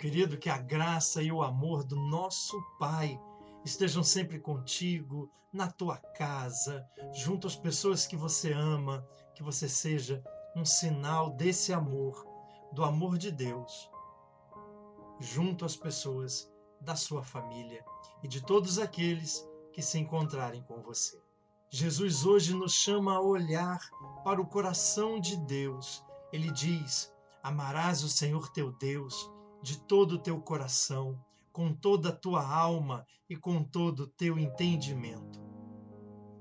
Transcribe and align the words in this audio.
Querido, 0.00 0.38
que 0.38 0.48
a 0.48 0.56
graça 0.56 1.22
e 1.22 1.30
o 1.30 1.42
amor 1.42 1.84
do 1.84 1.94
nosso 1.94 2.58
Pai 2.78 3.20
estejam 3.62 4.02
sempre 4.02 4.40
contigo, 4.40 5.30
na 5.52 5.70
tua 5.70 5.98
casa, 5.98 6.88
junto 7.12 7.46
às 7.46 7.54
pessoas 7.54 8.06
que 8.06 8.16
você 8.16 8.50
ama, 8.50 9.06
que 9.34 9.42
você 9.42 9.68
seja 9.68 10.24
um 10.56 10.64
sinal 10.64 11.28
desse 11.36 11.70
amor, 11.74 12.26
do 12.72 12.82
amor 12.82 13.18
de 13.18 13.30
Deus, 13.30 13.90
junto 15.20 15.66
às 15.66 15.76
pessoas 15.76 16.50
da 16.80 16.96
sua 16.96 17.22
família 17.22 17.84
e 18.22 18.28
de 18.28 18.40
todos 18.40 18.78
aqueles 18.78 19.46
que 19.70 19.82
se 19.82 19.98
encontrarem 19.98 20.62
com 20.62 20.80
você. 20.80 21.20
Jesus 21.68 22.24
hoje 22.24 22.54
nos 22.54 22.72
chama 22.72 23.16
a 23.16 23.20
olhar 23.20 23.78
para 24.24 24.40
o 24.40 24.46
coração 24.46 25.20
de 25.20 25.36
Deus. 25.36 26.02
Ele 26.32 26.50
diz: 26.50 27.12
Amarás 27.42 28.02
o 28.02 28.08
Senhor 28.08 28.48
teu 28.48 28.72
Deus 28.72 29.30
de 29.62 29.78
todo 29.80 30.12
o 30.12 30.18
teu 30.18 30.40
coração, 30.40 31.18
com 31.52 31.72
toda 31.72 32.10
a 32.10 32.16
tua 32.16 32.46
alma 32.46 33.06
e 33.28 33.36
com 33.36 33.62
todo 33.62 34.00
o 34.00 34.06
teu 34.06 34.38
entendimento. 34.38 35.40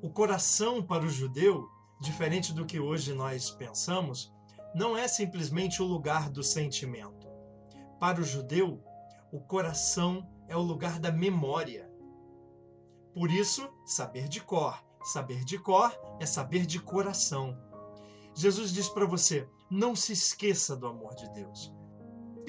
O 0.02 0.10
coração 0.10 0.82
para 0.82 1.06
o 1.06 1.10
judeu, 1.10 1.68
diferente 2.00 2.54
do 2.54 2.66
que 2.66 2.80
hoje 2.80 3.14
nós 3.14 3.52
pensamos, 3.52 4.32
não 4.74 4.98
é 4.98 5.08
simplesmente 5.08 5.82
o 5.82 5.86
lugar 5.86 6.30
do 6.30 6.44
sentimento. 6.44 7.28
Para 8.00 8.22
o 8.22 8.24
judeu, 8.24 8.82
o 9.32 9.40
coração 9.40 10.28
é 10.48 10.56
o 10.56 10.62
lugar 10.62 11.00
da 11.00 11.12
memória. 11.12 11.90
Por 13.14 13.30
isso, 13.30 13.70
saber 13.86 14.28
de 14.28 14.42
cor. 14.42 14.82
Saber 15.04 15.44
de 15.44 15.58
cor 15.58 15.98
é 16.20 16.26
saber 16.26 16.66
de 16.66 16.80
coração. 16.80 17.58
Jesus 18.36 18.72
diz 18.72 18.88
para 18.88 19.06
você: 19.06 19.48
não 19.70 19.96
se 19.96 20.14
esqueça 20.14 20.76
do 20.76 20.88
amor 20.88 21.16
de 21.16 21.30
Deus. 21.34 21.74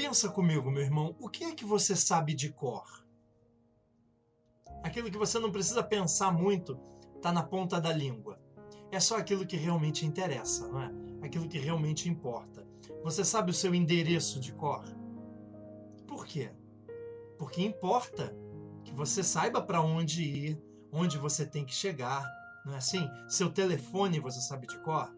Pensa 0.03 0.31
comigo, 0.31 0.70
meu 0.70 0.83
irmão, 0.83 1.15
o 1.20 1.29
que 1.29 1.45
é 1.45 1.55
que 1.55 1.62
você 1.62 1.95
sabe 1.95 2.33
de 2.33 2.48
cor? 2.51 3.05
Aquilo 4.83 5.11
que 5.11 5.19
você 5.19 5.39
não 5.39 5.53
precisa 5.53 5.83
pensar 5.83 6.33
muito 6.33 6.81
está 7.17 7.31
na 7.31 7.42
ponta 7.42 7.79
da 7.79 7.92
língua. 7.92 8.41
É 8.91 8.98
só 8.98 9.19
aquilo 9.19 9.47
que 9.47 9.59
realmente 9.59 10.07
interessa, 10.07 10.67
não 10.69 10.81
é? 10.81 10.91
Aquilo 11.20 11.47
que 11.47 11.59
realmente 11.59 12.09
importa. 12.09 12.67
Você 13.05 13.27
sabe 13.27 13.51
o 13.51 13.55
seu 13.55 13.75
endereço 13.75 14.41
de 14.41 14.55
cor? 14.55 14.83
Por 16.09 16.25
quê? 16.25 16.51
Porque 17.39 17.62
importa 17.62 18.35
que 18.83 18.95
você 18.95 19.23
saiba 19.23 19.61
para 19.61 19.83
onde 19.83 20.23
ir, 20.23 20.62
onde 20.91 21.19
você 21.19 21.45
tem 21.45 21.62
que 21.62 21.75
chegar, 21.75 22.27
não 22.64 22.73
é 22.73 22.79
assim? 22.79 23.07
Seu 23.29 23.53
telefone 23.53 24.19
você 24.19 24.41
sabe 24.41 24.67
de 24.67 24.79
cor? 24.79 25.14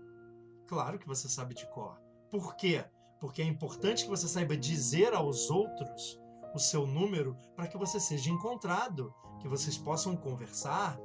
Claro 0.66 0.98
que 0.98 1.06
você 1.06 1.28
sabe 1.28 1.54
de 1.54 1.68
cor. 1.68 2.02
Por 2.32 2.56
quê? 2.56 2.84
Porque 3.22 3.40
é 3.40 3.44
importante 3.44 4.02
que 4.02 4.10
você 4.10 4.26
saiba 4.26 4.56
dizer 4.56 5.14
aos 5.14 5.48
outros 5.48 6.18
o 6.52 6.58
seu 6.58 6.84
número 6.84 7.38
para 7.54 7.68
que 7.68 7.78
você 7.78 8.00
seja 8.00 8.28
encontrado, 8.28 9.14
que 9.38 9.46
vocês 9.46 9.78
possam 9.78 10.16
conversar. 10.16 10.98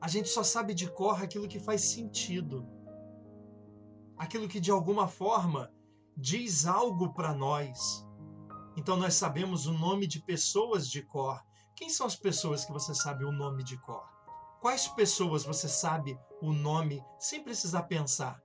A 0.00 0.08
gente 0.08 0.28
só 0.28 0.42
sabe 0.42 0.74
de 0.74 0.90
cor 0.90 1.22
aquilo 1.22 1.46
que 1.46 1.60
faz 1.60 1.82
sentido. 1.82 2.68
Aquilo 4.16 4.48
que 4.48 4.58
de 4.58 4.72
alguma 4.72 5.06
forma 5.06 5.72
diz 6.16 6.66
algo 6.66 7.14
para 7.14 7.32
nós. 7.32 8.04
Então 8.76 8.96
nós 8.96 9.14
sabemos 9.14 9.66
o 9.66 9.72
nome 9.72 10.04
de 10.04 10.20
pessoas 10.20 10.90
de 10.90 11.00
cor. 11.02 11.40
Quem 11.76 11.88
são 11.88 12.08
as 12.08 12.16
pessoas 12.16 12.64
que 12.64 12.72
você 12.72 12.92
sabe 12.92 13.24
o 13.24 13.30
nome 13.30 13.62
de 13.62 13.78
cor? 13.82 14.02
Quais 14.60 14.88
pessoas 14.88 15.44
você 15.44 15.68
sabe 15.68 16.18
o 16.42 16.52
nome 16.52 17.00
sem 17.20 17.44
precisar 17.44 17.84
pensar? 17.84 18.42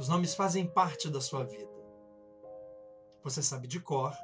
Os 0.00 0.08
nomes 0.08 0.34
fazem 0.34 0.66
parte 0.66 1.10
da 1.10 1.20
sua 1.20 1.44
vida. 1.44 1.68
Você 3.22 3.42
sabe 3.42 3.68
de 3.68 3.78
cor 3.78 4.16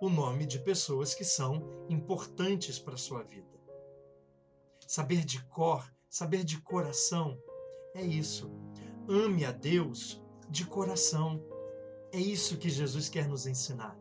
o 0.00 0.08
nome 0.08 0.46
de 0.46 0.58
pessoas 0.58 1.14
que 1.14 1.22
são 1.22 1.84
importantes 1.86 2.78
para 2.78 2.94
a 2.94 2.96
sua 2.96 3.22
vida. 3.22 3.60
Saber 4.86 5.26
de 5.26 5.44
cor, 5.44 5.86
saber 6.08 6.44
de 6.44 6.58
coração, 6.62 7.38
é 7.94 8.02
isso. 8.02 8.50
Ame 9.06 9.44
a 9.44 9.52
Deus 9.52 10.18
de 10.48 10.64
coração. 10.64 11.44
É 12.10 12.18
isso 12.18 12.56
que 12.56 12.70
Jesus 12.70 13.10
quer 13.10 13.28
nos 13.28 13.46
ensinar. 13.46 13.98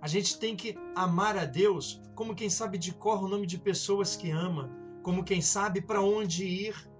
A 0.00 0.08
gente 0.08 0.38
tem 0.38 0.56
que 0.56 0.74
amar 0.94 1.36
a 1.36 1.44
Deus 1.44 2.00
como 2.14 2.34
quem 2.34 2.48
sabe 2.48 2.78
de 2.78 2.94
cor 2.94 3.22
o 3.22 3.28
nome 3.28 3.46
de 3.46 3.58
pessoas 3.58 4.16
que 4.16 4.30
ama, 4.30 4.70
como 5.02 5.22
quem 5.22 5.42
sabe 5.42 5.82
para 5.82 6.00
onde 6.00 6.46
ir. 6.46 6.90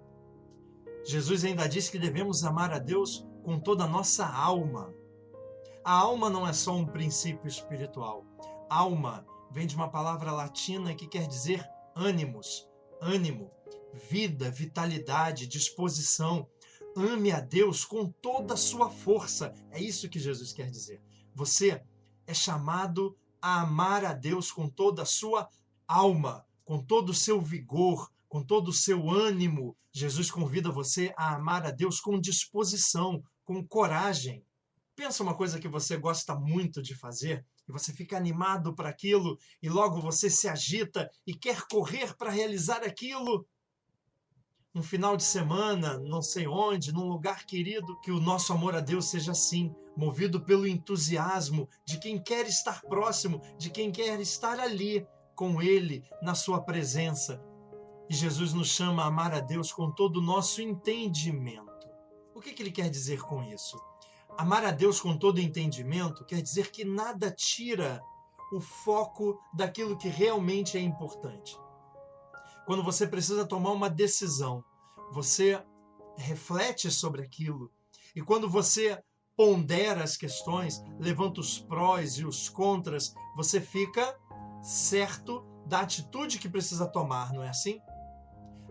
Jesus 1.06 1.42
ainda 1.42 1.66
diz 1.66 1.88
que 1.88 1.98
devemos 1.98 2.44
amar 2.44 2.70
a 2.70 2.78
Deus 2.78 3.26
com 3.46 3.60
toda 3.60 3.84
a 3.84 3.88
nossa 3.88 4.26
alma. 4.26 4.92
A 5.84 5.92
alma 5.92 6.28
não 6.28 6.48
é 6.48 6.52
só 6.52 6.74
um 6.74 6.84
princípio 6.84 7.46
espiritual. 7.46 8.26
Alma 8.68 9.24
vem 9.52 9.68
de 9.68 9.76
uma 9.76 9.88
palavra 9.88 10.32
latina 10.32 10.96
que 10.96 11.06
quer 11.06 11.28
dizer 11.28 11.64
ânimos, 11.94 12.68
ânimo, 13.00 13.52
vida, 14.10 14.50
vitalidade, 14.50 15.46
disposição. 15.46 16.48
Ame 16.96 17.30
a 17.30 17.38
Deus 17.38 17.84
com 17.84 18.10
toda 18.10 18.54
a 18.54 18.56
sua 18.56 18.90
força. 18.90 19.54
É 19.70 19.80
isso 19.80 20.08
que 20.08 20.18
Jesus 20.18 20.52
quer 20.52 20.68
dizer. 20.68 21.00
Você 21.32 21.80
é 22.26 22.34
chamado 22.34 23.16
a 23.40 23.60
amar 23.60 24.04
a 24.04 24.12
Deus 24.12 24.50
com 24.50 24.68
toda 24.68 25.02
a 25.02 25.06
sua 25.06 25.48
alma, 25.86 26.44
com 26.64 26.82
todo 26.82 27.10
o 27.10 27.14
seu 27.14 27.40
vigor, 27.40 28.10
com 28.28 28.42
todo 28.42 28.68
o 28.70 28.72
seu 28.72 29.08
ânimo. 29.08 29.76
Jesus 29.92 30.32
convida 30.32 30.68
você 30.68 31.14
a 31.16 31.36
amar 31.36 31.64
a 31.64 31.70
Deus 31.70 32.00
com 32.00 32.20
disposição, 32.20 33.22
com 33.46 33.64
coragem. 33.66 34.44
Pensa 34.94 35.22
uma 35.22 35.34
coisa 35.34 35.58
que 35.58 35.68
você 35.68 35.96
gosta 35.96 36.34
muito 36.34 36.82
de 36.82 36.94
fazer 36.94 37.46
e 37.68 37.72
você 37.72 37.92
fica 37.92 38.16
animado 38.16 38.74
para 38.74 38.88
aquilo 38.88 39.38
e 39.62 39.68
logo 39.68 40.00
você 40.00 40.28
se 40.28 40.48
agita 40.48 41.08
e 41.26 41.32
quer 41.32 41.62
correr 41.70 42.14
para 42.16 42.30
realizar 42.30 42.82
aquilo. 42.82 43.46
Um 44.74 44.82
final 44.82 45.16
de 45.16 45.22
semana, 45.22 45.98
não 45.98 46.20
sei 46.20 46.46
onde, 46.46 46.92
num 46.92 47.08
lugar 47.08 47.46
querido, 47.46 47.98
que 48.00 48.10
o 48.10 48.20
nosso 48.20 48.52
amor 48.52 48.74
a 48.74 48.80
Deus 48.80 49.06
seja 49.06 49.32
assim, 49.32 49.74
movido 49.96 50.44
pelo 50.44 50.66
entusiasmo 50.66 51.68
de 51.86 51.98
quem 51.98 52.22
quer 52.22 52.46
estar 52.46 52.82
próximo, 52.82 53.40
de 53.56 53.70
quem 53.70 53.90
quer 53.90 54.20
estar 54.20 54.60
ali 54.60 55.06
com 55.34 55.62
Ele, 55.62 56.04
na 56.20 56.34
Sua 56.34 56.60
presença. 56.62 57.42
E 58.08 58.14
Jesus 58.14 58.52
nos 58.52 58.68
chama 58.68 59.02
a 59.02 59.06
amar 59.06 59.32
a 59.32 59.40
Deus 59.40 59.72
com 59.72 59.90
todo 59.90 60.18
o 60.18 60.22
nosso 60.22 60.60
entendimento. 60.60 61.75
O 62.36 62.40
que, 62.42 62.52
que 62.52 62.62
ele 62.62 62.70
quer 62.70 62.90
dizer 62.90 63.22
com 63.22 63.42
isso? 63.42 63.82
Amar 64.36 64.62
a 64.62 64.70
Deus 64.70 65.00
com 65.00 65.16
todo 65.16 65.40
entendimento 65.40 66.22
quer 66.26 66.42
dizer 66.42 66.70
que 66.70 66.84
nada 66.84 67.30
tira 67.30 67.98
o 68.52 68.60
foco 68.60 69.40
daquilo 69.54 69.96
que 69.96 70.08
realmente 70.08 70.76
é 70.76 70.80
importante. 70.82 71.58
Quando 72.66 72.84
você 72.84 73.06
precisa 73.06 73.46
tomar 73.46 73.72
uma 73.72 73.88
decisão, 73.88 74.62
você 75.12 75.64
reflete 76.18 76.90
sobre 76.90 77.22
aquilo. 77.22 77.72
E 78.14 78.20
quando 78.20 78.50
você 78.50 79.02
pondera 79.34 80.04
as 80.04 80.14
questões, 80.14 80.84
levanta 81.00 81.40
os 81.40 81.58
prós 81.58 82.18
e 82.18 82.26
os 82.26 82.50
contras, 82.50 83.14
você 83.34 83.62
fica 83.62 84.14
certo 84.60 85.42
da 85.64 85.80
atitude 85.80 86.38
que 86.38 86.50
precisa 86.50 86.86
tomar, 86.86 87.32
não 87.32 87.42
é 87.42 87.48
assim? 87.48 87.80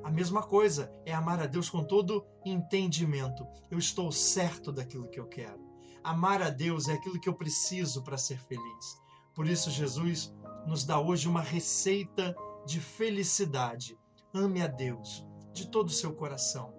A 0.05 0.11
mesma 0.11 0.43
coisa 0.43 0.93
é 1.03 1.11
amar 1.11 1.41
a 1.41 1.47
Deus 1.47 1.67
com 1.67 1.83
todo 1.83 2.23
entendimento. 2.45 3.43
Eu 3.71 3.79
estou 3.79 4.11
certo 4.11 4.71
daquilo 4.71 5.09
que 5.09 5.19
eu 5.19 5.25
quero. 5.25 5.59
Amar 6.03 6.43
a 6.43 6.51
Deus 6.51 6.87
é 6.87 6.93
aquilo 6.93 7.19
que 7.19 7.27
eu 7.27 7.33
preciso 7.33 8.03
para 8.03 8.15
ser 8.15 8.37
feliz. 8.37 9.01
Por 9.33 9.47
isso, 9.47 9.71
Jesus 9.71 10.31
nos 10.67 10.85
dá 10.85 10.99
hoje 10.99 11.27
uma 11.27 11.41
receita 11.41 12.35
de 12.67 12.79
felicidade. 12.79 13.97
Ame 14.31 14.61
a 14.61 14.67
Deus 14.67 15.25
de 15.51 15.67
todo 15.69 15.87
o 15.87 15.93
seu 15.93 16.13
coração, 16.13 16.71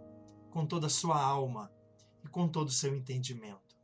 com 0.53 0.65
toda 0.65 0.87
a 0.87 0.91
sua 0.91 1.21
alma 1.21 1.69
e 2.25 2.29
com 2.29 2.47
todo 2.47 2.69
o 2.69 2.73
seu 2.73 2.95
entendimento. 2.95 3.77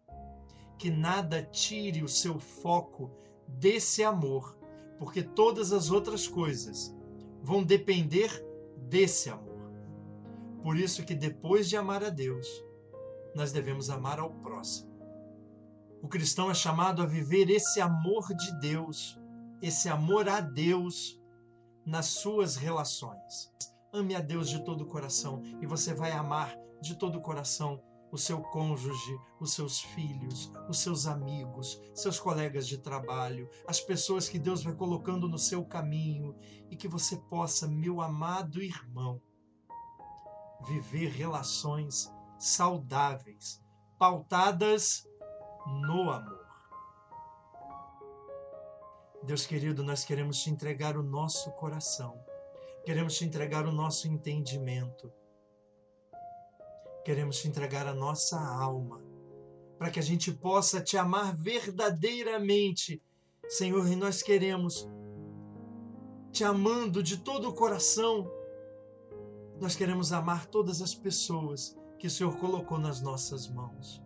Que 0.78 0.88
nada 0.88 1.42
tire 1.42 2.04
o 2.04 2.08
seu 2.08 2.38
foco 2.38 3.10
desse 3.48 4.04
amor, 4.04 4.56
porque 5.00 5.20
todas 5.20 5.72
as 5.72 5.90
outras 5.90 6.28
coisas 6.28 6.94
vão 7.42 7.64
depender 7.64 8.51
desse 8.92 9.30
amor. 9.30 9.72
Por 10.62 10.76
isso 10.76 11.02
que 11.02 11.14
depois 11.14 11.66
de 11.66 11.78
amar 11.78 12.04
a 12.04 12.10
Deus, 12.10 12.46
nós 13.34 13.50
devemos 13.50 13.88
amar 13.88 14.20
ao 14.20 14.30
próximo. 14.30 14.92
O 16.02 16.08
cristão 16.08 16.50
é 16.50 16.54
chamado 16.54 17.00
a 17.00 17.06
viver 17.06 17.48
esse 17.48 17.80
amor 17.80 18.28
de 18.34 18.60
Deus, 18.60 19.18
esse 19.62 19.88
amor 19.88 20.28
a 20.28 20.42
Deus 20.42 21.18
nas 21.86 22.06
suas 22.06 22.54
relações. 22.54 23.50
Ame 23.94 24.14
a 24.14 24.20
Deus 24.20 24.50
de 24.50 24.62
todo 24.62 24.82
o 24.82 24.86
coração 24.86 25.42
e 25.62 25.66
você 25.66 25.94
vai 25.94 26.12
amar 26.12 26.54
de 26.82 26.94
todo 26.94 27.16
o 27.16 27.22
coração 27.22 27.82
o 28.12 28.18
seu 28.18 28.42
cônjuge, 28.42 29.18
os 29.40 29.54
seus 29.54 29.80
filhos, 29.80 30.52
os 30.68 30.78
seus 30.78 31.06
amigos, 31.06 31.80
seus 31.94 32.20
colegas 32.20 32.68
de 32.68 32.76
trabalho, 32.76 33.48
as 33.66 33.80
pessoas 33.80 34.28
que 34.28 34.38
Deus 34.38 34.62
vai 34.62 34.74
colocando 34.74 35.26
no 35.26 35.38
seu 35.38 35.64
caminho 35.64 36.36
e 36.70 36.76
que 36.76 36.86
você 36.86 37.16
possa, 37.16 37.66
meu 37.66 38.02
amado 38.02 38.62
irmão, 38.62 39.18
viver 40.66 41.08
relações 41.08 42.12
saudáveis, 42.38 43.64
pautadas 43.98 45.08
no 45.66 46.10
amor. 46.10 46.46
Deus 49.22 49.46
querido, 49.46 49.82
nós 49.82 50.04
queremos 50.04 50.42
te 50.42 50.50
entregar 50.50 50.98
o 50.98 51.02
nosso 51.02 51.50
coração, 51.52 52.22
queremos 52.84 53.16
te 53.16 53.24
entregar 53.24 53.66
o 53.66 53.72
nosso 53.72 54.06
entendimento, 54.06 55.10
queremos 57.04 57.38
te 57.40 57.48
entregar 57.48 57.86
a 57.86 57.94
nossa 57.94 58.38
alma, 58.38 59.00
para 59.78 59.90
que 59.90 59.98
a 59.98 60.02
gente 60.02 60.32
possa 60.32 60.80
te 60.80 60.96
amar 60.96 61.34
verdadeiramente, 61.34 63.02
Senhor, 63.48 63.86
e 63.90 63.96
nós 63.96 64.22
queremos 64.22 64.88
te 66.30 66.44
amando 66.44 67.02
de 67.02 67.18
todo 67.18 67.48
o 67.48 67.54
coração. 67.54 68.30
Nós 69.60 69.76
queremos 69.76 70.12
amar 70.12 70.46
todas 70.46 70.80
as 70.80 70.94
pessoas 70.94 71.76
que 71.98 72.06
o 72.06 72.10
Senhor 72.10 72.36
colocou 72.38 72.78
nas 72.78 73.00
nossas 73.00 73.48
mãos. 73.48 74.02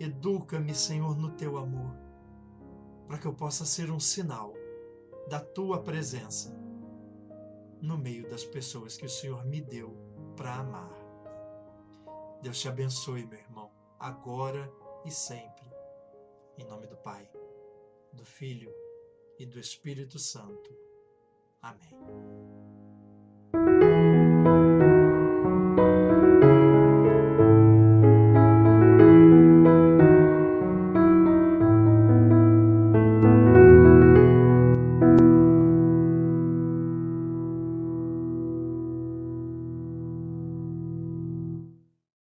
Educa-me, 0.00 0.74
Senhor, 0.74 1.16
no 1.16 1.30
teu 1.30 1.56
amor, 1.56 1.94
para 3.06 3.18
que 3.18 3.26
eu 3.26 3.32
possa 3.32 3.64
ser 3.64 3.90
um 3.90 4.00
sinal 4.00 4.52
da 5.28 5.40
tua 5.40 5.80
presença 5.82 6.54
no 7.80 7.96
meio 7.96 8.28
das 8.28 8.44
pessoas 8.44 8.96
que 8.96 9.06
o 9.06 9.10
Senhor 9.10 9.44
me 9.44 9.60
deu 9.60 9.94
para 10.36 10.56
amar. 10.56 11.03
Deus 12.44 12.60
te 12.60 12.68
abençoe, 12.68 13.24
meu 13.24 13.38
irmão, 13.38 13.72
agora 13.98 14.70
e 15.02 15.10
sempre. 15.10 15.64
Em 16.58 16.64
nome 16.66 16.86
do 16.86 16.96
Pai, 16.98 17.26
do 18.12 18.22
Filho 18.22 18.70
e 19.38 19.46
do 19.46 19.58
Espírito 19.58 20.18
Santo. 20.18 20.70
Amém. 21.62 22.63